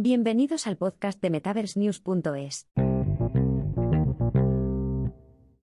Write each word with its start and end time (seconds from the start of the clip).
Bienvenidos 0.00 0.68
al 0.68 0.76
podcast 0.76 1.20
de 1.20 1.28
MetaverseNews.es. 1.28 2.68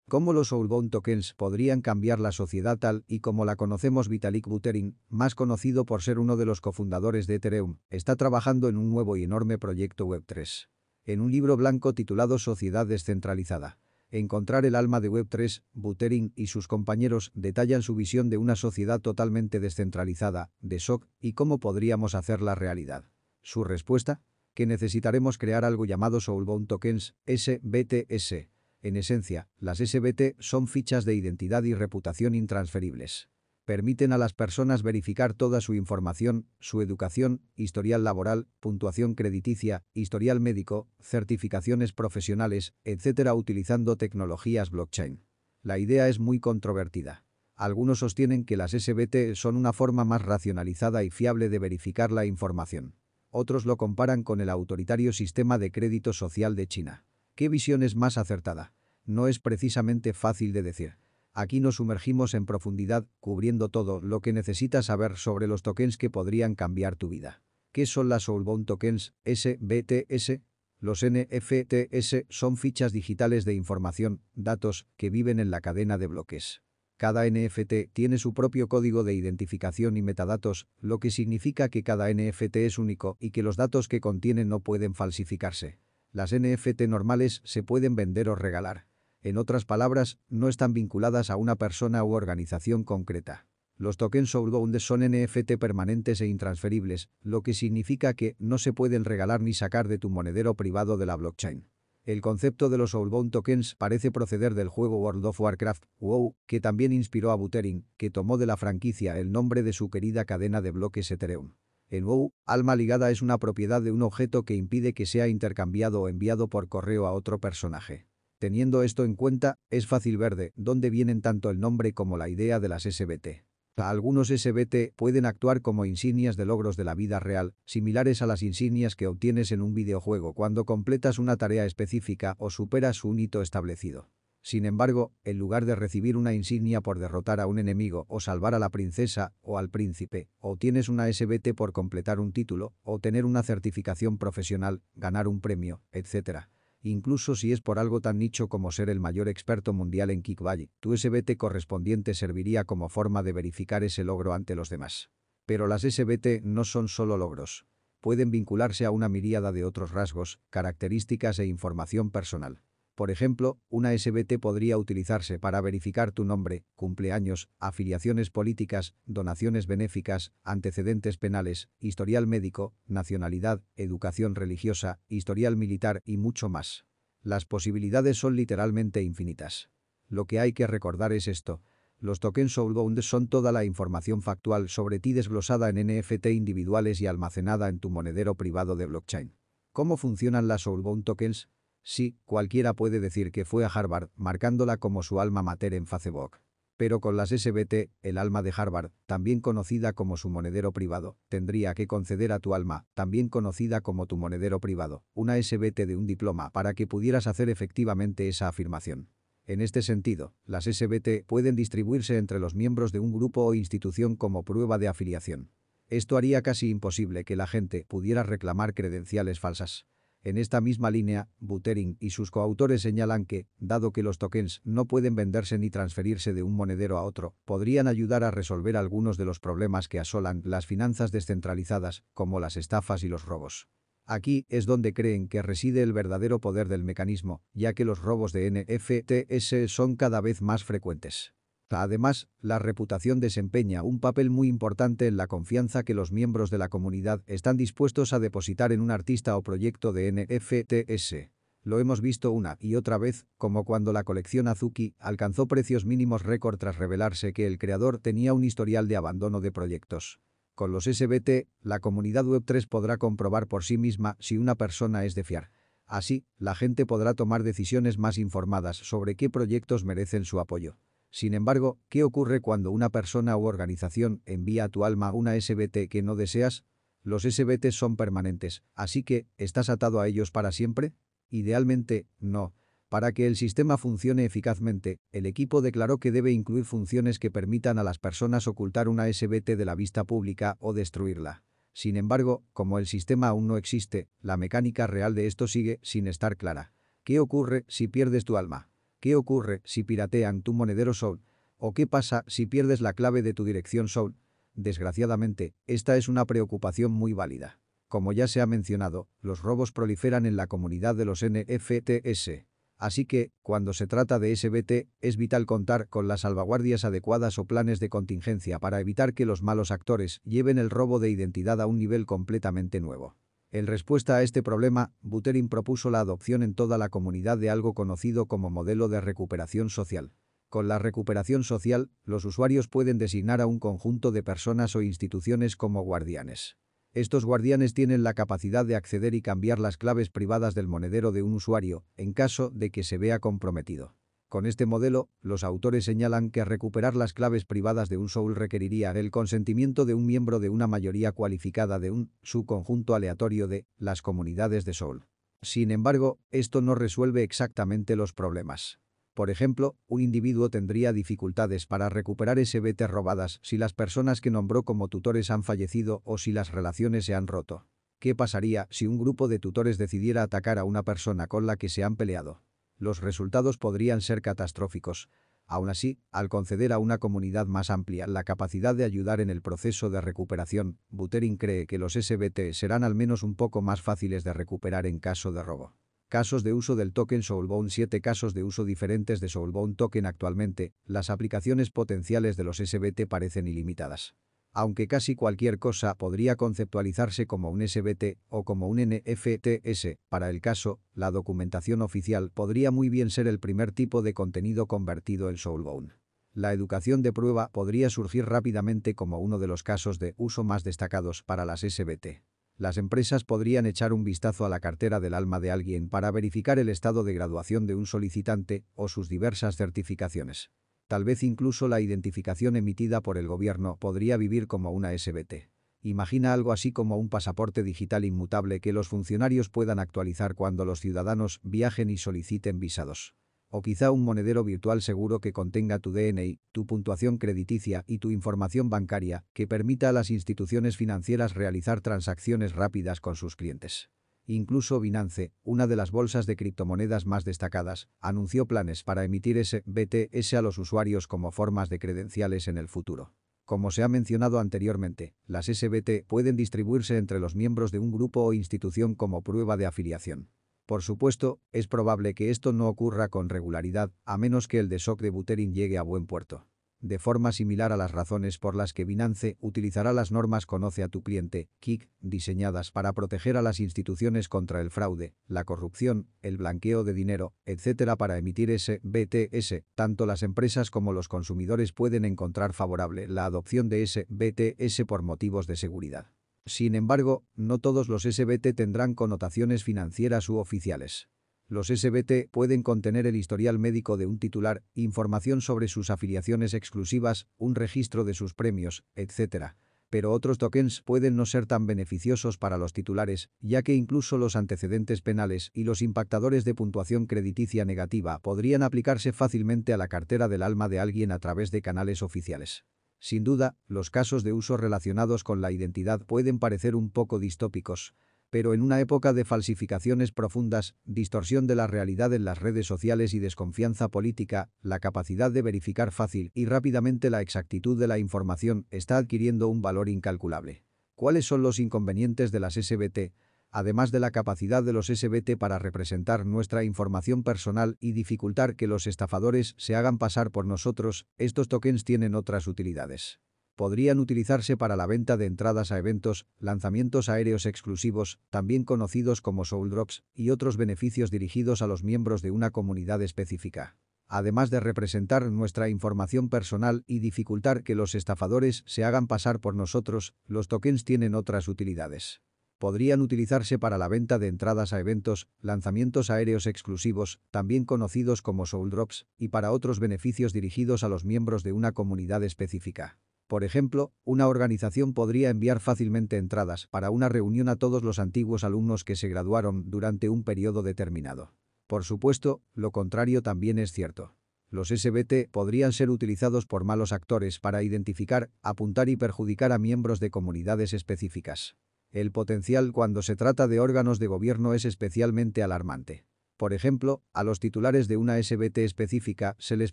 ¿Cómo 0.08 0.32
los 0.32 0.50
Soulbound 0.50 0.92
Tokens 0.92 1.34
podrían 1.34 1.80
cambiar 1.80 2.20
la 2.20 2.30
sociedad 2.30 2.78
tal 2.78 3.02
y 3.08 3.18
como 3.18 3.44
la 3.44 3.56
conocemos 3.56 4.08
Vitalik 4.08 4.46
Buterin, 4.46 4.96
más 5.08 5.34
conocido 5.34 5.84
por 5.84 6.02
ser 6.02 6.20
uno 6.20 6.36
de 6.36 6.46
los 6.46 6.60
cofundadores 6.60 7.26
de 7.26 7.34
Ethereum, 7.34 7.78
está 7.88 8.14
trabajando 8.14 8.68
en 8.68 8.76
un 8.76 8.88
nuevo 8.88 9.16
y 9.16 9.24
enorme 9.24 9.58
proyecto 9.58 10.06
Web3. 10.06 10.68
En 11.06 11.22
un 11.22 11.32
libro 11.32 11.56
blanco 11.56 11.92
titulado 11.92 12.38
Sociedad 12.38 12.86
Descentralizada. 12.86 13.80
Encontrar 14.12 14.64
el 14.64 14.76
alma 14.76 15.00
de 15.00 15.10
Web3, 15.10 15.64
Buterin 15.72 16.32
y 16.36 16.46
sus 16.46 16.68
compañeros 16.68 17.32
detallan 17.34 17.82
su 17.82 17.96
visión 17.96 18.30
de 18.30 18.36
una 18.36 18.54
sociedad 18.54 19.00
totalmente 19.00 19.58
descentralizada, 19.58 20.52
de 20.60 20.78
SOC, 20.78 21.08
y 21.18 21.32
cómo 21.32 21.58
podríamos 21.58 22.14
hacerla 22.14 22.54
realidad. 22.54 23.06
Su 23.42 23.64
respuesta? 23.64 24.22
Que 24.54 24.66
necesitaremos 24.66 25.38
crear 25.38 25.64
algo 25.64 25.84
llamado 25.84 26.20
Soulbound 26.20 26.66
Tokens, 26.66 27.14
SBTS. 27.26 28.48
En 28.82 28.96
esencia, 28.96 29.48
las 29.58 29.78
SBT 29.78 30.36
son 30.38 30.66
fichas 30.66 31.04
de 31.04 31.14
identidad 31.14 31.64
y 31.64 31.74
reputación 31.74 32.34
intransferibles 32.34 33.28
permiten 33.70 34.12
a 34.12 34.18
las 34.18 34.32
personas 34.32 34.82
verificar 34.82 35.32
toda 35.32 35.60
su 35.60 35.74
información, 35.74 36.48
su 36.58 36.82
educación, 36.82 37.40
historial 37.54 38.02
laboral, 38.02 38.48
puntuación 38.58 39.14
crediticia, 39.14 39.84
historial 39.94 40.40
médico, 40.40 40.88
certificaciones 40.98 41.92
profesionales, 41.92 42.74
etc. 42.82 43.32
utilizando 43.32 43.96
tecnologías 43.96 44.70
blockchain. 44.70 45.24
La 45.62 45.78
idea 45.78 46.08
es 46.08 46.18
muy 46.18 46.40
controvertida. 46.40 47.24
Algunos 47.54 48.00
sostienen 48.00 48.44
que 48.44 48.56
las 48.56 48.72
SBT 48.72 49.36
son 49.36 49.56
una 49.56 49.72
forma 49.72 50.04
más 50.04 50.22
racionalizada 50.22 51.04
y 51.04 51.10
fiable 51.10 51.48
de 51.48 51.60
verificar 51.60 52.10
la 52.10 52.26
información. 52.26 52.96
Otros 53.30 53.64
lo 53.64 53.76
comparan 53.76 54.24
con 54.24 54.40
el 54.40 54.48
autoritario 54.48 55.12
sistema 55.12 55.56
de 55.56 55.70
crédito 55.70 56.12
social 56.12 56.56
de 56.56 56.66
China. 56.66 57.04
¿Qué 57.36 57.48
visión 57.48 57.82
es 57.82 57.94
más 57.94 58.18
acertada? 58.18 58.74
No 59.04 59.28
es 59.28 59.38
precisamente 59.38 60.12
fácil 60.12 60.52
de 60.52 60.62
decir. 60.62 60.98
Aquí 61.32 61.60
nos 61.60 61.76
sumergimos 61.76 62.34
en 62.34 62.44
profundidad, 62.44 63.06
cubriendo 63.20 63.68
todo 63.68 64.00
lo 64.00 64.20
que 64.20 64.32
necesitas 64.32 64.86
saber 64.86 65.16
sobre 65.16 65.46
los 65.46 65.62
tokens 65.62 65.96
que 65.96 66.10
podrían 66.10 66.56
cambiar 66.56 66.96
tu 66.96 67.08
vida. 67.08 67.42
¿Qué 67.72 67.86
son 67.86 68.08
las 68.08 68.24
Soulbound 68.24 68.66
Tokens, 68.66 69.14
SBTS? 69.24 70.40
Los 70.80 71.04
NFTs 71.04 72.24
son 72.30 72.56
fichas 72.56 72.92
digitales 72.92 73.44
de 73.44 73.54
información, 73.54 74.22
datos, 74.34 74.88
que 74.96 75.08
viven 75.08 75.38
en 75.38 75.50
la 75.52 75.60
cadena 75.60 75.98
de 75.98 76.08
bloques. 76.08 76.62
Cada 77.00 77.24
NFT 77.24 77.94
tiene 77.94 78.18
su 78.18 78.34
propio 78.34 78.68
código 78.68 79.04
de 79.04 79.14
identificación 79.14 79.96
y 79.96 80.02
metadatos, 80.02 80.68
lo 80.80 80.98
que 80.98 81.10
significa 81.10 81.70
que 81.70 81.82
cada 81.82 82.12
NFT 82.12 82.56
es 82.56 82.76
único 82.76 83.16
y 83.18 83.30
que 83.30 83.42
los 83.42 83.56
datos 83.56 83.88
que 83.88 84.02
contienen 84.02 84.50
no 84.50 84.60
pueden 84.60 84.94
falsificarse. 84.94 85.78
Las 86.12 86.38
NFT 86.38 86.82
normales 86.82 87.40
se 87.46 87.62
pueden 87.62 87.96
vender 87.96 88.28
o 88.28 88.34
regalar. 88.34 88.86
En 89.22 89.38
otras 89.38 89.64
palabras, 89.64 90.18
no 90.28 90.50
están 90.50 90.74
vinculadas 90.74 91.30
a 91.30 91.36
una 91.36 91.56
persona 91.56 92.04
u 92.04 92.12
organización 92.12 92.84
concreta. 92.84 93.46
Los 93.78 93.96
tokens 93.96 94.32
Soulbound 94.32 94.78
son 94.78 95.00
NFT 95.00 95.52
permanentes 95.58 96.20
e 96.20 96.26
intransferibles, 96.26 97.08
lo 97.22 97.42
que 97.42 97.54
significa 97.54 98.12
que 98.12 98.36
no 98.38 98.58
se 98.58 98.74
pueden 98.74 99.06
regalar 99.06 99.40
ni 99.40 99.54
sacar 99.54 99.88
de 99.88 99.96
tu 99.96 100.10
monedero 100.10 100.54
privado 100.54 100.98
de 100.98 101.06
la 101.06 101.16
blockchain. 101.16 101.66
El 102.04 102.22
concepto 102.22 102.70
de 102.70 102.78
los 102.78 102.92
Soulbound 102.92 103.30
Tokens 103.30 103.74
parece 103.74 104.10
proceder 104.10 104.54
del 104.54 104.68
juego 104.68 104.98
World 104.98 105.26
of 105.26 105.38
Warcraft, 105.38 105.84
WoW, 105.98 106.34
que 106.46 106.58
también 106.58 106.92
inspiró 106.92 107.30
a 107.30 107.34
Buterin, 107.34 107.84
que 107.98 108.10
tomó 108.10 108.38
de 108.38 108.46
la 108.46 108.56
franquicia 108.56 109.18
el 109.18 109.30
nombre 109.32 109.62
de 109.62 109.74
su 109.74 109.90
querida 109.90 110.24
cadena 110.24 110.62
de 110.62 110.70
bloques 110.70 111.10
Ethereum. 111.10 111.52
En 111.90 112.04
WoW, 112.04 112.32
alma 112.46 112.74
ligada 112.74 113.10
es 113.10 113.20
una 113.20 113.36
propiedad 113.36 113.82
de 113.82 113.92
un 113.92 114.00
objeto 114.00 114.44
que 114.44 114.54
impide 114.54 114.94
que 114.94 115.04
sea 115.04 115.28
intercambiado 115.28 116.00
o 116.00 116.08
enviado 116.08 116.48
por 116.48 116.68
correo 116.68 117.06
a 117.06 117.12
otro 117.12 117.38
personaje. 117.38 118.06
Teniendo 118.38 118.82
esto 118.82 119.04
en 119.04 119.14
cuenta, 119.14 119.58
es 119.68 119.86
fácil 119.86 120.16
ver 120.16 120.36
de 120.36 120.52
dónde 120.56 120.88
vienen 120.88 121.20
tanto 121.20 121.50
el 121.50 121.60
nombre 121.60 121.92
como 121.92 122.16
la 122.16 122.30
idea 122.30 122.60
de 122.60 122.68
las 122.68 122.84
SBT. 122.84 123.49
Algunos 123.76 124.28
SBT 124.28 124.94
pueden 124.94 125.24
actuar 125.24 125.62
como 125.62 125.84
insignias 125.84 126.36
de 126.36 126.44
logros 126.44 126.76
de 126.76 126.84
la 126.84 126.94
vida 126.94 127.18
real, 127.18 127.54
similares 127.64 128.20
a 128.22 128.26
las 128.26 128.42
insignias 128.42 128.94
que 128.94 129.06
obtienes 129.06 129.52
en 129.52 129.62
un 129.62 129.74
videojuego 129.74 130.34
cuando 130.34 130.64
completas 130.64 131.18
una 131.18 131.36
tarea 131.36 131.64
específica 131.64 132.34
o 132.38 132.50
superas 132.50 133.04
un 133.04 133.18
hito 133.18 133.42
establecido. 133.42 134.10
Sin 134.42 134.64
embargo, 134.64 135.12
en 135.24 135.38
lugar 135.38 135.66
de 135.66 135.74
recibir 135.74 136.16
una 136.16 136.32
insignia 136.32 136.80
por 136.80 136.98
derrotar 136.98 137.40
a 137.40 137.46
un 137.46 137.58
enemigo 137.58 138.06
o 138.08 138.20
salvar 138.20 138.54
a 138.54 138.58
la 138.58 138.70
princesa 138.70 139.34
o 139.40 139.58
al 139.58 139.68
príncipe, 139.68 140.28
obtienes 140.38 140.88
una 140.88 141.12
SBT 141.12 141.54
por 141.54 141.72
completar 141.72 142.20
un 142.20 142.32
título, 142.32 142.74
o 142.82 143.00
tener 143.00 143.24
una 143.24 143.42
certificación 143.42 144.18
profesional, 144.18 144.82
ganar 144.94 145.28
un 145.28 145.40
premio, 145.40 145.82
etc 145.92 146.48
incluso 146.82 147.36
si 147.36 147.52
es 147.52 147.60
por 147.60 147.78
algo 147.78 148.00
tan 148.00 148.18
nicho 148.18 148.48
como 148.48 148.72
ser 148.72 148.90
el 148.90 149.00
mayor 149.00 149.28
experto 149.28 149.72
mundial 149.72 150.10
en 150.10 150.22
Kickball, 150.22 150.70
tu 150.80 150.96
SBT 150.96 151.36
correspondiente 151.36 152.14
serviría 152.14 152.64
como 152.64 152.88
forma 152.88 153.22
de 153.22 153.32
verificar 153.32 153.84
ese 153.84 154.04
logro 154.04 154.32
ante 154.32 154.54
los 154.54 154.68
demás. 154.68 155.10
Pero 155.46 155.66
las 155.66 155.82
SBT 155.82 156.42
no 156.42 156.64
son 156.64 156.88
solo 156.88 157.16
logros. 157.16 157.66
Pueden 158.00 158.30
vincularse 158.30 158.84
a 158.84 158.90
una 158.90 159.08
miríada 159.08 159.52
de 159.52 159.64
otros 159.64 159.90
rasgos, 159.90 160.40
características 160.48 161.38
e 161.38 161.46
información 161.46 162.10
personal. 162.10 162.62
Por 163.00 163.10
ejemplo, 163.10 163.58
una 163.70 163.96
SBT 163.96 164.38
podría 164.38 164.76
utilizarse 164.76 165.38
para 165.38 165.62
verificar 165.62 166.12
tu 166.12 166.26
nombre, 166.26 166.66
cumpleaños, 166.76 167.48
afiliaciones 167.58 168.28
políticas, 168.28 168.94
donaciones 169.06 169.66
benéficas, 169.66 170.34
antecedentes 170.42 171.16
penales, 171.16 171.70
historial 171.78 172.26
médico, 172.26 172.74
nacionalidad, 172.86 173.62
educación 173.74 174.34
religiosa, 174.34 175.00
historial 175.08 175.56
militar 175.56 176.02
y 176.04 176.18
mucho 176.18 176.50
más. 176.50 176.84
Las 177.22 177.46
posibilidades 177.46 178.18
son 178.18 178.36
literalmente 178.36 179.00
infinitas. 179.00 179.70
Lo 180.06 180.26
que 180.26 180.38
hay 180.38 180.52
que 180.52 180.66
recordar 180.66 181.14
es 181.14 181.26
esto. 181.26 181.62
Los 182.00 182.20
tokens 182.20 182.52
Soulbound 182.52 183.00
son 183.00 183.28
toda 183.28 183.50
la 183.50 183.64
información 183.64 184.20
factual 184.20 184.68
sobre 184.68 185.00
ti 185.00 185.14
desglosada 185.14 185.70
en 185.70 185.86
NFT 185.86 186.26
individuales 186.26 187.00
y 187.00 187.06
almacenada 187.06 187.70
en 187.70 187.78
tu 187.78 187.88
monedero 187.88 188.34
privado 188.34 188.76
de 188.76 188.84
blockchain. 188.84 189.34
¿Cómo 189.72 189.96
funcionan 189.96 190.48
las 190.48 190.64
Soulbound 190.64 191.04
tokens? 191.04 191.48
Sí, 191.82 192.16
cualquiera 192.24 192.74
puede 192.74 193.00
decir 193.00 193.32
que 193.32 193.44
fue 193.44 193.64
a 193.64 193.68
Harvard, 193.68 194.10
marcándola 194.16 194.76
como 194.76 195.02
su 195.02 195.20
alma 195.20 195.42
mater 195.42 195.74
en 195.74 195.86
Facebook. 195.86 196.38
Pero 196.76 197.00
con 197.00 197.16
las 197.16 197.28
SBT, 197.28 197.90
el 198.00 198.16
alma 198.16 198.42
de 198.42 198.54
Harvard, 198.56 198.90
también 199.04 199.40
conocida 199.40 199.92
como 199.92 200.16
su 200.16 200.30
monedero 200.30 200.72
privado, 200.72 201.18
tendría 201.28 201.74
que 201.74 201.86
conceder 201.86 202.32
a 202.32 202.38
tu 202.38 202.54
alma, 202.54 202.86
también 202.94 203.28
conocida 203.28 203.82
como 203.82 204.06
tu 204.06 204.16
monedero 204.16 204.60
privado, 204.60 205.04
una 205.12 205.36
SBT 205.42 205.86
de 205.86 205.96
un 205.96 206.06
diploma 206.06 206.50
para 206.50 206.72
que 206.72 206.86
pudieras 206.86 207.26
hacer 207.26 207.50
efectivamente 207.50 208.28
esa 208.28 208.48
afirmación. 208.48 209.10
En 209.44 209.60
este 209.60 209.82
sentido, 209.82 210.32
las 210.46 210.64
SBT 210.64 211.26
pueden 211.26 211.56
distribuirse 211.56 212.16
entre 212.16 212.38
los 212.38 212.54
miembros 212.54 212.92
de 212.92 213.00
un 213.00 213.12
grupo 213.12 213.44
o 213.44 213.54
institución 213.54 214.16
como 214.16 214.44
prueba 214.44 214.78
de 214.78 214.88
afiliación. 214.88 215.50
Esto 215.88 216.16
haría 216.16 216.40
casi 216.40 216.70
imposible 216.70 217.24
que 217.24 217.36
la 217.36 217.46
gente 217.46 217.84
pudiera 217.88 218.22
reclamar 218.22 218.74
credenciales 218.74 219.40
falsas. 219.40 219.86
En 220.22 220.36
esta 220.36 220.60
misma 220.60 220.90
línea, 220.90 221.30
Buterin 221.38 221.96
y 221.98 222.10
sus 222.10 222.30
coautores 222.30 222.82
señalan 222.82 223.24
que, 223.24 223.46
dado 223.58 223.90
que 223.90 224.02
los 224.02 224.18
tokens 224.18 224.60
no 224.64 224.84
pueden 224.84 225.14
venderse 225.14 225.58
ni 225.58 225.70
transferirse 225.70 226.34
de 226.34 226.42
un 226.42 226.54
monedero 226.54 226.98
a 226.98 227.04
otro, 227.04 227.34
podrían 227.46 227.88
ayudar 227.88 228.22
a 228.22 228.30
resolver 228.30 228.76
algunos 228.76 229.16
de 229.16 229.24
los 229.24 229.40
problemas 229.40 229.88
que 229.88 229.98
asolan 229.98 230.42
las 230.44 230.66
finanzas 230.66 231.10
descentralizadas, 231.10 232.04
como 232.12 232.38
las 232.38 232.58
estafas 232.58 233.02
y 233.02 233.08
los 233.08 233.24
robos. 233.24 233.68
Aquí 234.04 234.44
es 234.50 234.66
donde 234.66 234.92
creen 234.92 235.26
que 235.26 235.40
reside 235.40 235.82
el 235.82 235.94
verdadero 235.94 236.38
poder 236.38 236.68
del 236.68 236.84
mecanismo, 236.84 237.42
ya 237.54 237.72
que 237.72 237.86
los 237.86 238.00
robos 238.00 238.32
de 238.32 238.50
NFTs 238.50 239.72
son 239.72 239.96
cada 239.96 240.20
vez 240.20 240.42
más 240.42 240.64
frecuentes. 240.64 241.32
Además, 241.70 242.28
la 242.40 242.58
reputación 242.58 243.20
desempeña 243.20 243.82
un 243.82 244.00
papel 244.00 244.28
muy 244.28 244.48
importante 244.48 245.06
en 245.06 245.16
la 245.16 245.28
confianza 245.28 245.84
que 245.84 245.94
los 245.94 246.10
miembros 246.10 246.50
de 246.50 246.58
la 246.58 246.68
comunidad 246.68 247.22
están 247.26 247.56
dispuestos 247.56 248.12
a 248.12 248.18
depositar 248.18 248.72
en 248.72 248.80
un 248.80 248.90
artista 248.90 249.36
o 249.36 249.42
proyecto 249.42 249.92
de 249.92 250.10
NFTs. 250.10 251.30
Lo 251.62 251.78
hemos 251.78 252.00
visto 252.00 252.32
una 252.32 252.56
y 252.58 252.74
otra 252.74 252.98
vez, 252.98 253.26
como 253.36 253.64
cuando 253.64 253.92
la 253.92 254.02
colección 254.02 254.48
Azuki 254.48 254.94
alcanzó 254.98 255.46
precios 255.46 255.84
mínimos 255.84 256.22
récord 256.22 256.58
tras 256.58 256.76
revelarse 256.76 257.32
que 257.32 257.46
el 257.46 257.58
creador 257.58 257.98
tenía 257.98 258.32
un 258.32 258.44
historial 258.44 258.88
de 258.88 258.96
abandono 258.96 259.40
de 259.40 259.52
proyectos. 259.52 260.20
Con 260.54 260.72
los 260.72 260.84
SBT, 260.84 261.48
la 261.60 261.78
comunidad 261.78 262.24
Web3 262.24 262.66
podrá 262.66 262.96
comprobar 262.96 263.46
por 263.46 263.62
sí 263.62 263.78
misma 263.78 264.16
si 264.20 264.38
una 264.38 264.56
persona 264.56 265.04
es 265.04 265.14
de 265.14 265.24
fiar. 265.24 265.50
Así, 265.86 266.24
la 266.38 266.54
gente 266.54 266.86
podrá 266.86 267.14
tomar 267.14 267.42
decisiones 267.42 267.98
más 267.98 268.18
informadas 268.18 268.76
sobre 268.76 269.14
qué 269.14 269.28
proyectos 269.28 269.84
merecen 269.84 270.24
su 270.24 270.40
apoyo. 270.40 270.78
Sin 271.10 271.34
embargo, 271.34 271.80
¿qué 271.88 272.04
ocurre 272.04 272.40
cuando 272.40 272.70
una 272.70 272.88
persona 272.90 273.36
u 273.36 273.44
organización 273.44 274.22
envía 274.26 274.64
a 274.64 274.68
tu 274.68 274.84
alma 274.84 275.12
una 275.12 275.38
SBT 275.40 275.88
que 275.88 276.02
no 276.02 276.14
deseas? 276.14 276.64
Los 277.02 277.22
SBT 277.22 277.70
son 277.72 277.96
permanentes, 277.96 278.62
así 278.74 279.02
que, 279.02 279.26
¿estás 279.36 279.70
atado 279.70 280.00
a 280.00 280.06
ellos 280.06 280.30
para 280.30 280.52
siempre? 280.52 280.92
Idealmente, 281.28 282.06
no. 282.18 282.54
Para 282.88 283.12
que 283.12 283.26
el 283.26 283.36
sistema 283.36 283.78
funcione 283.78 284.24
eficazmente, 284.24 284.98
el 285.12 285.26
equipo 285.26 285.62
declaró 285.62 285.98
que 285.98 286.12
debe 286.12 286.32
incluir 286.32 286.64
funciones 286.64 287.18
que 287.18 287.30
permitan 287.30 287.78
a 287.78 287.84
las 287.84 287.98
personas 287.98 288.46
ocultar 288.48 288.88
una 288.88 289.10
SBT 289.12 289.56
de 289.56 289.64
la 289.64 289.76
vista 289.76 290.04
pública 290.04 290.56
o 290.58 290.72
destruirla. 290.72 291.44
Sin 291.72 291.96
embargo, 291.96 292.44
como 292.52 292.78
el 292.78 292.86
sistema 292.86 293.28
aún 293.28 293.46
no 293.46 293.56
existe, 293.56 294.08
la 294.20 294.36
mecánica 294.36 294.86
real 294.86 295.14
de 295.14 295.26
esto 295.26 295.46
sigue 295.46 295.78
sin 295.82 296.08
estar 296.08 296.36
clara. 296.36 296.74
¿Qué 297.04 297.20
ocurre 297.20 297.64
si 297.68 297.86
pierdes 297.86 298.24
tu 298.24 298.36
alma? 298.36 298.69
¿Qué 299.00 299.16
ocurre 299.16 299.62
si 299.64 299.82
piratean 299.82 300.42
tu 300.42 300.52
monedero 300.52 300.92
Soul? 300.92 301.22
¿O 301.56 301.72
qué 301.72 301.86
pasa 301.86 302.22
si 302.26 302.44
pierdes 302.44 302.82
la 302.82 302.92
clave 302.92 303.22
de 303.22 303.32
tu 303.32 303.44
dirección 303.44 303.88
Soul? 303.88 304.14
Desgraciadamente, 304.52 305.54
esta 305.66 305.96
es 305.96 306.06
una 306.06 306.26
preocupación 306.26 306.92
muy 306.92 307.14
válida. 307.14 307.60
Como 307.88 308.12
ya 308.12 308.28
se 308.28 308.42
ha 308.42 308.46
mencionado, 308.46 309.08
los 309.22 309.40
robos 309.40 309.72
proliferan 309.72 310.26
en 310.26 310.36
la 310.36 310.48
comunidad 310.48 310.94
de 310.96 311.06
los 311.06 311.24
NFTs. 311.24 312.44
Así 312.76 313.06
que, 313.06 313.32
cuando 313.40 313.72
se 313.72 313.86
trata 313.86 314.18
de 314.18 314.36
SBT, 314.36 314.90
es 315.00 315.16
vital 315.16 315.46
contar 315.46 315.88
con 315.88 316.06
las 316.06 316.20
salvaguardias 316.20 316.84
adecuadas 316.84 317.38
o 317.38 317.46
planes 317.46 317.80
de 317.80 317.88
contingencia 317.88 318.58
para 318.58 318.80
evitar 318.80 319.14
que 319.14 319.24
los 319.24 319.42
malos 319.42 319.70
actores 319.70 320.20
lleven 320.24 320.58
el 320.58 320.68
robo 320.68 320.98
de 320.98 321.08
identidad 321.08 321.58
a 321.62 321.66
un 321.66 321.78
nivel 321.78 322.04
completamente 322.04 322.80
nuevo. 322.80 323.16
En 323.52 323.66
respuesta 323.66 324.16
a 324.16 324.22
este 324.22 324.44
problema, 324.44 324.92
Buterin 325.00 325.48
propuso 325.48 325.90
la 325.90 325.98
adopción 325.98 326.44
en 326.44 326.54
toda 326.54 326.78
la 326.78 326.88
comunidad 326.88 327.36
de 327.36 327.50
algo 327.50 327.74
conocido 327.74 328.26
como 328.26 328.48
modelo 328.48 328.88
de 328.88 329.00
recuperación 329.00 329.70
social. 329.70 330.12
Con 330.48 330.68
la 330.68 330.78
recuperación 330.78 331.42
social, 331.42 331.90
los 332.04 332.24
usuarios 332.24 332.68
pueden 332.68 332.98
designar 332.98 333.40
a 333.40 333.46
un 333.46 333.58
conjunto 333.58 334.12
de 334.12 334.22
personas 334.22 334.76
o 334.76 334.82
instituciones 334.82 335.56
como 335.56 335.82
guardianes. 335.82 336.58
Estos 336.92 337.24
guardianes 337.24 337.74
tienen 337.74 338.04
la 338.04 338.14
capacidad 338.14 338.64
de 338.64 338.76
acceder 338.76 339.14
y 339.14 339.22
cambiar 339.22 339.58
las 339.58 339.76
claves 339.76 340.10
privadas 340.10 340.54
del 340.54 340.68
monedero 340.68 341.10
de 341.10 341.22
un 341.22 341.34
usuario, 341.34 341.84
en 341.96 342.12
caso 342.12 342.50
de 342.50 342.70
que 342.70 342.84
se 342.84 342.98
vea 342.98 343.18
comprometido. 343.18 343.96
Con 344.30 344.46
este 344.46 344.64
modelo, 344.64 345.10
los 345.22 345.42
autores 345.42 345.84
señalan 345.84 346.30
que 346.30 346.44
recuperar 346.44 346.94
las 346.94 347.12
claves 347.12 347.44
privadas 347.44 347.88
de 347.88 347.96
un 347.96 348.08
Soul 348.08 348.36
requeriría 348.36 348.92
el 348.92 349.10
consentimiento 349.10 349.86
de 349.86 349.94
un 349.94 350.06
miembro 350.06 350.38
de 350.38 350.48
una 350.48 350.68
mayoría 350.68 351.10
cualificada 351.10 351.80
de 351.80 351.90
un 351.90 352.12
subconjunto 352.22 352.94
aleatorio 352.94 353.48
de 353.48 353.66
las 353.76 354.02
comunidades 354.02 354.64
de 354.64 354.72
Soul. 354.72 355.08
Sin 355.42 355.72
embargo, 355.72 356.20
esto 356.30 356.60
no 356.60 356.76
resuelve 356.76 357.24
exactamente 357.24 357.96
los 357.96 358.12
problemas. 358.12 358.78
Por 359.14 359.30
ejemplo, 359.30 359.76
un 359.88 360.00
individuo 360.00 360.48
tendría 360.48 360.92
dificultades 360.92 361.66
para 361.66 361.88
recuperar 361.88 362.38
SBT 362.38 362.82
robadas 362.86 363.40
si 363.42 363.58
las 363.58 363.74
personas 363.74 364.20
que 364.20 364.30
nombró 364.30 364.62
como 364.62 364.86
tutores 364.86 365.32
han 365.32 365.42
fallecido 365.42 366.02
o 366.04 366.18
si 366.18 366.30
las 366.30 366.52
relaciones 366.52 367.04
se 367.04 367.16
han 367.16 367.26
roto. 367.26 367.66
¿Qué 367.98 368.14
pasaría 368.14 368.68
si 368.70 368.86
un 368.86 368.96
grupo 368.96 369.26
de 369.26 369.40
tutores 369.40 369.76
decidiera 369.76 370.22
atacar 370.22 370.60
a 370.60 370.64
una 370.64 370.84
persona 370.84 371.26
con 371.26 371.46
la 371.46 371.56
que 371.56 371.68
se 371.68 371.82
han 371.82 371.96
peleado? 371.96 372.44
Los 372.80 373.02
resultados 373.02 373.58
podrían 373.58 374.00
ser 374.00 374.22
catastróficos. 374.22 375.10
Aún 375.46 375.68
así, 375.68 375.98
al 376.10 376.30
conceder 376.30 376.72
a 376.72 376.78
una 376.78 376.96
comunidad 376.96 377.46
más 377.46 377.68
amplia 377.68 378.06
la 378.06 378.24
capacidad 378.24 378.74
de 378.74 378.84
ayudar 378.84 379.20
en 379.20 379.28
el 379.28 379.42
proceso 379.42 379.90
de 379.90 380.00
recuperación, 380.00 380.78
Buterin 380.88 381.36
cree 381.36 381.66
que 381.66 381.76
los 381.76 381.92
SBT 381.92 382.54
serán 382.54 382.82
al 382.82 382.94
menos 382.94 383.22
un 383.22 383.34
poco 383.34 383.60
más 383.60 383.82
fáciles 383.82 384.24
de 384.24 384.32
recuperar 384.32 384.86
en 384.86 384.98
caso 384.98 385.30
de 385.30 385.42
robo. 385.42 385.74
Casos 386.08 386.42
de 386.42 386.54
uso 386.54 386.74
del 386.74 386.94
token 386.94 387.22
Soulbound 387.22 387.68
7 387.68 388.00
casos 388.00 388.32
de 388.32 388.44
uso 388.44 388.64
diferentes 388.64 389.20
de 389.20 389.28
Soulbound 389.28 389.76
Token 389.76 390.06
actualmente, 390.06 390.72
las 390.86 391.10
aplicaciones 391.10 391.70
potenciales 391.70 392.38
de 392.38 392.44
los 392.44 392.56
SBT 392.56 393.06
parecen 393.06 393.46
ilimitadas. 393.46 394.14
Aunque 394.52 394.88
casi 394.88 395.14
cualquier 395.14 395.58
cosa 395.58 395.94
podría 395.94 396.34
conceptualizarse 396.34 397.26
como 397.26 397.50
un 397.50 397.66
SBT 397.66 398.18
o 398.28 398.44
como 398.44 398.68
un 398.68 398.80
NFTs, 398.80 399.98
para 400.08 400.28
el 400.28 400.40
caso, 400.40 400.80
la 400.92 401.12
documentación 401.12 401.82
oficial 401.82 402.30
podría 402.32 402.72
muy 402.72 402.88
bien 402.88 403.10
ser 403.10 403.28
el 403.28 403.38
primer 403.38 403.70
tipo 403.70 404.02
de 404.02 404.12
contenido 404.12 404.66
convertido 404.66 405.30
en 405.30 405.36
Soulbound. 405.36 405.92
La 406.32 406.52
educación 406.52 407.02
de 407.02 407.12
prueba 407.12 407.48
podría 407.52 407.90
surgir 407.90 408.24
rápidamente 408.24 408.94
como 408.94 409.18
uno 409.18 409.38
de 409.38 409.46
los 409.46 409.62
casos 409.62 409.98
de 409.98 410.14
uso 410.16 410.42
más 410.42 410.64
destacados 410.64 411.22
para 411.22 411.44
las 411.44 411.60
SBT. 411.60 412.22
Las 412.56 412.76
empresas 412.76 413.24
podrían 413.24 413.66
echar 413.66 413.92
un 413.92 414.04
vistazo 414.04 414.44
a 414.44 414.48
la 414.48 414.60
cartera 414.60 415.00
del 415.00 415.14
alma 415.14 415.40
de 415.40 415.50
alguien 415.50 415.88
para 415.88 416.10
verificar 416.10 416.58
el 416.58 416.68
estado 416.68 417.04
de 417.04 417.14
graduación 417.14 417.66
de 417.66 417.74
un 417.74 417.86
solicitante 417.86 418.64
o 418.74 418.88
sus 418.88 419.08
diversas 419.08 419.56
certificaciones. 419.56 420.50
Tal 420.90 421.04
vez 421.04 421.22
incluso 421.22 421.68
la 421.68 421.80
identificación 421.80 422.56
emitida 422.56 423.00
por 423.00 423.16
el 423.16 423.28
gobierno 423.28 423.76
podría 423.76 424.16
vivir 424.16 424.48
como 424.48 424.72
una 424.72 424.90
SBT. 424.98 425.48
Imagina 425.82 426.32
algo 426.32 426.50
así 426.50 426.72
como 426.72 426.96
un 426.96 427.08
pasaporte 427.08 427.62
digital 427.62 428.04
inmutable 428.04 428.58
que 428.58 428.72
los 428.72 428.88
funcionarios 428.88 429.50
puedan 429.50 429.78
actualizar 429.78 430.34
cuando 430.34 430.64
los 430.64 430.80
ciudadanos 430.80 431.38
viajen 431.44 431.90
y 431.90 431.96
soliciten 431.96 432.58
visados. 432.58 433.14
O 433.50 433.62
quizá 433.62 433.92
un 433.92 434.02
monedero 434.02 434.42
virtual 434.42 434.82
seguro 434.82 435.20
que 435.20 435.32
contenga 435.32 435.78
tu 435.78 435.92
DNI, 435.92 436.40
tu 436.50 436.66
puntuación 436.66 437.18
crediticia 437.18 437.84
y 437.86 437.98
tu 437.98 438.10
información 438.10 438.68
bancaria, 438.68 439.24
que 439.32 439.46
permita 439.46 439.90
a 439.90 439.92
las 439.92 440.10
instituciones 440.10 440.76
financieras 440.76 441.34
realizar 441.34 441.82
transacciones 441.82 442.52
rápidas 442.56 443.00
con 443.00 443.14
sus 443.14 443.36
clientes. 443.36 443.90
Incluso 444.26 444.80
Binance, 444.80 445.32
una 445.42 445.66
de 445.66 445.76
las 445.76 445.90
bolsas 445.90 446.26
de 446.26 446.36
criptomonedas 446.36 447.06
más 447.06 447.24
destacadas, 447.24 447.88
anunció 448.00 448.46
planes 448.46 448.84
para 448.84 449.04
emitir 449.04 449.44
SBTS 449.44 450.34
a 450.34 450.42
los 450.42 450.58
usuarios 450.58 451.06
como 451.06 451.32
formas 451.32 451.68
de 451.68 451.78
credenciales 451.78 452.46
en 452.48 452.58
el 452.58 452.68
futuro. 452.68 453.12
Como 453.44 453.72
se 453.72 453.82
ha 453.82 453.88
mencionado 453.88 454.38
anteriormente, 454.38 455.14
las 455.26 455.46
SBT 455.46 456.06
pueden 456.06 456.36
distribuirse 456.36 456.98
entre 456.98 457.18
los 457.18 457.34
miembros 457.34 457.72
de 457.72 457.80
un 457.80 457.90
grupo 457.90 458.22
o 458.22 458.32
institución 458.32 458.94
como 458.94 459.22
prueba 459.22 459.56
de 459.56 459.66
afiliación. 459.66 460.28
Por 460.66 460.82
supuesto, 460.82 461.40
es 461.50 461.66
probable 461.66 462.14
que 462.14 462.30
esto 462.30 462.52
no 462.52 462.68
ocurra 462.68 463.08
con 463.08 463.28
regularidad, 463.28 463.90
a 464.04 464.18
menos 464.18 464.46
que 464.46 464.60
el 464.60 464.68
DSOC 464.68 465.00
de 465.00 465.10
Buterin 465.10 465.52
llegue 465.52 465.78
a 465.78 465.82
buen 465.82 466.06
puerto. 466.06 466.46
De 466.80 466.98
forma 466.98 467.32
similar 467.32 467.72
a 467.72 467.76
las 467.76 467.92
razones 467.92 468.38
por 468.38 468.56
las 468.56 468.72
que 468.72 468.86
Binance 468.86 469.36
utilizará 469.40 469.92
las 469.92 470.12
normas 470.12 470.46
Conoce 470.46 470.82
a 470.82 470.88
tu 470.88 471.02
cliente, 471.02 471.50
KIC, 471.60 471.90
diseñadas 472.00 472.70
para 472.72 472.94
proteger 472.94 473.36
a 473.36 473.42
las 473.42 473.60
instituciones 473.60 474.30
contra 474.30 474.62
el 474.62 474.70
fraude, 474.70 475.14
la 475.26 475.44
corrupción, 475.44 476.08
el 476.22 476.38
blanqueo 476.38 476.82
de 476.82 476.94
dinero, 476.94 477.34
etc. 477.44 477.96
para 477.98 478.16
emitir 478.16 478.50
SBTS, 478.58 479.62
tanto 479.74 480.06
las 480.06 480.22
empresas 480.22 480.70
como 480.70 480.94
los 480.94 481.08
consumidores 481.08 481.72
pueden 481.72 482.06
encontrar 482.06 482.54
favorable 482.54 483.08
la 483.08 483.26
adopción 483.26 483.68
de 483.68 483.86
SBTS 483.86 484.86
por 484.86 485.02
motivos 485.02 485.46
de 485.46 485.56
seguridad. 485.56 486.06
Sin 486.46 486.74
embargo, 486.74 487.26
no 487.34 487.58
todos 487.58 487.90
los 487.90 488.04
SBT 488.04 488.54
tendrán 488.54 488.94
connotaciones 488.94 489.64
financieras 489.64 490.30
u 490.30 490.38
oficiales. 490.38 491.08
Los 491.50 491.66
SBT 491.66 492.30
pueden 492.30 492.62
contener 492.62 493.08
el 493.08 493.16
historial 493.16 493.58
médico 493.58 493.96
de 493.96 494.06
un 494.06 494.20
titular, 494.20 494.62
información 494.74 495.40
sobre 495.40 495.66
sus 495.66 495.90
afiliaciones 495.90 496.54
exclusivas, 496.54 497.26
un 497.38 497.56
registro 497.56 498.04
de 498.04 498.14
sus 498.14 498.34
premios, 498.34 498.84
etc. 498.94 499.46
Pero 499.88 500.12
otros 500.12 500.38
tokens 500.38 500.80
pueden 500.80 501.16
no 501.16 501.26
ser 501.26 501.46
tan 501.46 501.66
beneficiosos 501.66 502.38
para 502.38 502.56
los 502.56 502.72
titulares, 502.72 503.30
ya 503.40 503.62
que 503.62 503.74
incluso 503.74 504.16
los 504.16 504.36
antecedentes 504.36 505.02
penales 505.02 505.50
y 505.52 505.64
los 505.64 505.82
impactadores 505.82 506.44
de 506.44 506.54
puntuación 506.54 507.06
crediticia 507.06 507.64
negativa 507.64 508.20
podrían 508.20 508.62
aplicarse 508.62 509.12
fácilmente 509.12 509.72
a 509.72 509.76
la 509.76 509.88
cartera 509.88 510.28
del 510.28 510.44
alma 510.44 510.68
de 510.68 510.78
alguien 510.78 511.10
a 511.10 511.18
través 511.18 511.50
de 511.50 511.62
canales 511.62 512.00
oficiales. 512.00 512.64
Sin 513.00 513.24
duda, 513.24 513.56
los 513.66 513.90
casos 513.90 514.22
de 514.22 514.32
uso 514.32 514.56
relacionados 514.56 515.24
con 515.24 515.40
la 515.40 515.50
identidad 515.50 516.00
pueden 516.06 516.38
parecer 516.38 516.76
un 516.76 516.90
poco 516.90 517.18
distópicos, 517.18 517.94
pero 518.30 518.54
en 518.54 518.62
una 518.62 518.80
época 518.80 519.12
de 519.12 519.24
falsificaciones 519.24 520.12
profundas, 520.12 520.74
distorsión 520.84 521.46
de 521.46 521.56
la 521.56 521.66
realidad 521.66 522.14
en 522.14 522.24
las 522.24 522.38
redes 522.38 522.66
sociales 522.66 523.12
y 523.12 523.18
desconfianza 523.18 523.88
política, 523.88 524.50
la 524.62 524.78
capacidad 524.78 525.30
de 525.30 525.42
verificar 525.42 525.92
fácil 525.92 526.30
y 526.34 526.46
rápidamente 526.46 527.10
la 527.10 527.20
exactitud 527.20 527.78
de 527.78 527.88
la 527.88 527.98
información 527.98 528.66
está 528.70 528.96
adquiriendo 528.96 529.48
un 529.48 529.60
valor 529.60 529.88
incalculable. 529.88 530.64
¿Cuáles 530.94 531.26
son 531.26 531.42
los 531.42 531.58
inconvenientes 531.58 532.30
de 532.30 532.40
las 532.40 532.54
SBT? 532.54 533.12
además 533.50 533.90
de 533.90 534.00
la 534.00 534.10
capacidad 534.10 534.62
de 534.62 534.72
los 534.72 534.86
SBT 534.86 535.36
para 535.38 535.58
representar 535.58 536.24
nuestra 536.24 536.64
información 536.64 537.22
personal 537.22 537.76
y 537.80 537.92
dificultar 537.92 538.56
que 538.56 538.66
los 538.66 538.86
estafadores 538.86 539.54
se 539.58 539.74
hagan 539.74 539.98
pasar 539.98 540.30
por 540.30 540.46
nosotros, 540.46 541.06
estos 541.18 541.48
tokens 541.48 541.84
tienen 541.84 542.14
otras 542.14 542.46
utilidades. 542.46 543.20
Podrían 543.60 543.98
utilizarse 543.98 544.56
para 544.56 544.74
la 544.74 544.86
venta 544.86 545.18
de 545.18 545.26
entradas 545.26 545.70
a 545.70 545.76
eventos, 545.76 546.26
lanzamientos 546.38 547.10
aéreos 547.10 547.44
exclusivos, 547.44 548.18
también 548.30 548.64
conocidos 548.64 549.20
como 549.20 549.44
Soul 549.44 549.68
Drops, 549.68 550.02
y 550.14 550.30
otros 550.30 550.56
beneficios 550.56 551.10
dirigidos 551.10 551.60
a 551.60 551.66
los 551.66 551.84
miembros 551.84 552.22
de 552.22 552.30
una 552.30 552.52
comunidad 552.52 553.02
específica. 553.02 553.76
Además 554.08 554.48
de 554.48 554.60
representar 554.60 555.30
nuestra 555.30 555.68
información 555.68 556.30
personal 556.30 556.84
y 556.86 557.00
dificultar 557.00 557.62
que 557.62 557.74
los 557.74 557.94
estafadores 557.94 558.62
se 558.64 558.82
hagan 558.82 559.06
pasar 559.06 559.40
por 559.40 559.54
nosotros, 559.54 560.14
los 560.26 560.48
tokens 560.48 560.84
tienen 560.84 561.14
otras 561.14 561.46
utilidades 561.46 562.22
podrían 562.56 563.00
utilizarse 563.00 563.58
para 563.58 563.78
la 563.78 563.88
venta 563.88 564.18
de 564.18 564.28
entradas 564.28 564.74
a 564.74 564.80
eventos, 564.80 565.28
lanzamientos 565.40 566.10
aéreos 566.10 566.46
exclusivos, 566.46 567.18
también 567.30 567.64
conocidos 567.64 568.20
como 568.20 568.44
Soul 568.44 568.68
Drops, 568.68 569.06
y 569.16 569.28
para 569.28 569.50
otros 569.50 569.80
beneficios 569.80 570.34
dirigidos 570.34 570.84
a 570.84 570.90
los 570.90 571.06
miembros 571.06 571.42
de 571.42 571.52
una 571.52 571.72
comunidad 571.72 572.22
específica. 572.22 572.98
Por 573.30 573.44
ejemplo, 573.44 573.94
una 574.02 574.26
organización 574.26 574.92
podría 574.92 575.30
enviar 575.30 575.60
fácilmente 575.60 576.16
entradas 576.16 576.66
para 576.66 576.90
una 576.90 577.08
reunión 577.08 577.48
a 577.48 577.54
todos 577.54 577.84
los 577.84 578.00
antiguos 578.00 578.42
alumnos 578.42 578.82
que 578.82 578.96
se 578.96 579.06
graduaron 579.06 579.70
durante 579.70 580.08
un 580.08 580.24
periodo 580.24 580.64
determinado. 580.64 581.32
Por 581.68 581.84
supuesto, 581.84 582.42
lo 582.54 582.72
contrario 582.72 583.22
también 583.22 583.60
es 583.60 583.70
cierto. 583.70 584.16
Los 584.48 584.70
SBT 584.70 585.30
podrían 585.30 585.72
ser 585.72 585.90
utilizados 585.90 586.44
por 586.44 586.64
malos 586.64 586.90
actores 586.90 587.38
para 587.38 587.62
identificar, 587.62 588.32
apuntar 588.42 588.88
y 588.88 588.96
perjudicar 588.96 589.52
a 589.52 589.58
miembros 589.58 590.00
de 590.00 590.10
comunidades 590.10 590.72
específicas. 590.72 591.54
El 591.92 592.10
potencial 592.10 592.72
cuando 592.72 593.00
se 593.00 593.14
trata 593.14 593.46
de 593.46 593.60
órganos 593.60 594.00
de 594.00 594.08
gobierno 594.08 594.54
es 594.54 594.64
especialmente 594.64 595.44
alarmante. 595.44 596.04
Por 596.40 596.54
ejemplo, 596.54 597.02
a 597.12 597.22
los 597.22 597.38
titulares 597.38 597.86
de 597.86 597.98
una 597.98 598.16
SBT 598.16 598.64
específica 598.64 599.36
se 599.38 599.58
les 599.58 599.72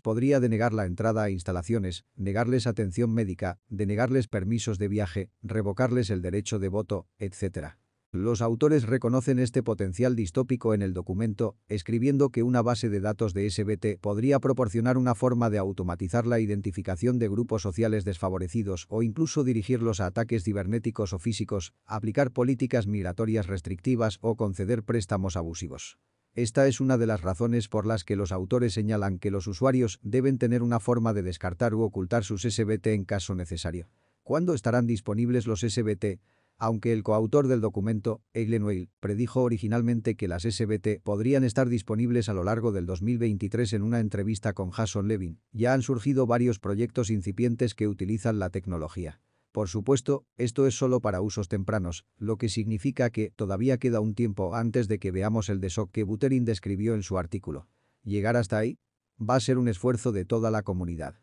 podría 0.00 0.38
denegar 0.38 0.74
la 0.74 0.84
entrada 0.84 1.22
a 1.22 1.30
instalaciones, 1.30 2.04
negarles 2.14 2.66
atención 2.66 3.10
médica, 3.10 3.58
denegarles 3.70 4.28
permisos 4.28 4.76
de 4.76 4.88
viaje, 4.88 5.30
revocarles 5.40 6.10
el 6.10 6.20
derecho 6.20 6.58
de 6.58 6.68
voto, 6.68 7.06
etc. 7.18 7.68
Los 8.12 8.42
autores 8.42 8.82
reconocen 8.82 9.38
este 9.38 9.62
potencial 9.62 10.14
distópico 10.14 10.74
en 10.74 10.82
el 10.82 10.92
documento, 10.92 11.56
escribiendo 11.68 12.28
que 12.28 12.42
una 12.42 12.60
base 12.60 12.90
de 12.90 13.00
datos 13.00 13.32
de 13.32 13.48
SBT 13.48 13.98
podría 13.98 14.38
proporcionar 14.38 14.98
una 14.98 15.14
forma 15.14 15.48
de 15.48 15.56
automatizar 15.56 16.26
la 16.26 16.38
identificación 16.38 17.18
de 17.18 17.30
grupos 17.30 17.62
sociales 17.62 18.04
desfavorecidos 18.04 18.84
o 18.90 19.02
incluso 19.02 19.42
dirigirlos 19.42 20.00
a 20.00 20.06
ataques 20.06 20.44
cibernéticos 20.44 21.14
o 21.14 21.18
físicos, 21.18 21.72
aplicar 21.86 22.30
políticas 22.30 22.86
migratorias 22.86 23.46
restrictivas 23.46 24.18
o 24.20 24.36
conceder 24.36 24.82
préstamos 24.82 25.34
abusivos. 25.38 25.96
Esta 26.38 26.68
es 26.68 26.80
una 26.80 26.98
de 26.98 27.06
las 27.08 27.22
razones 27.22 27.66
por 27.66 27.84
las 27.84 28.04
que 28.04 28.14
los 28.14 28.30
autores 28.30 28.72
señalan 28.72 29.18
que 29.18 29.32
los 29.32 29.48
usuarios 29.48 29.98
deben 30.04 30.38
tener 30.38 30.62
una 30.62 30.78
forma 30.78 31.12
de 31.12 31.24
descartar 31.24 31.74
u 31.74 31.82
ocultar 31.82 32.22
sus 32.22 32.42
SBT 32.42 32.86
en 32.94 33.04
caso 33.04 33.34
necesario. 33.34 33.90
¿Cuándo 34.22 34.54
estarán 34.54 34.86
disponibles 34.86 35.48
los 35.48 35.62
SBT? 35.62 36.20
Aunque 36.56 36.92
el 36.92 37.02
coautor 37.02 37.48
del 37.48 37.60
documento, 37.60 38.22
Eileen 38.34 38.62
Weil, 38.62 38.88
predijo 39.00 39.42
originalmente 39.42 40.14
que 40.14 40.28
las 40.28 40.44
SBT 40.44 41.02
podrían 41.02 41.42
estar 41.42 41.68
disponibles 41.68 42.28
a 42.28 42.34
lo 42.34 42.44
largo 42.44 42.70
del 42.70 42.86
2023 42.86 43.72
en 43.72 43.82
una 43.82 43.98
entrevista 43.98 44.52
con 44.52 44.70
Jason 44.70 45.08
Levin, 45.08 45.40
ya 45.50 45.72
han 45.72 45.82
surgido 45.82 46.28
varios 46.28 46.60
proyectos 46.60 47.10
incipientes 47.10 47.74
que 47.74 47.88
utilizan 47.88 48.38
la 48.38 48.50
tecnología. 48.50 49.20
Por 49.52 49.68
supuesto, 49.68 50.24
esto 50.36 50.66
es 50.66 50.76
solo 50.76 51.00
para 51.00 51.20
usos 51.20 51.48
tempranos, 51.48 52.04
lo 52.16 52.36
que 52.36 52.48
significa 52.48 53.10
que 53.10 53.30
todavía 53.30 53.78
queda 53.78 54.00
un 54.00 54.14
tiempo 54.14 54.54
antes 54.54 54.88
de 54.88 54.98
que 54.98 55.10
veamos 55.10 55.48
el 55.48 55.60
desok 55.60 55.90
que 55.90 56.04
Buterin 56.04 56.44
describió 56.44 56.94
en 56.94 57.02
su 57.02 57.18
artículo. 57.18 57.66
¿Llegar 58.02 58.36
hasta 58.36 58.58
ahí? 58.58 58.78
Va 59.18 59.34
a 59.34 59.40
ser 59.40 59.58
un 59.58 59.68
esfuerzo 59.68 60.12
de 60.12 60.24
toda 60.24 60.50
la 60.50 60.62
comunidad. 60.62 61.20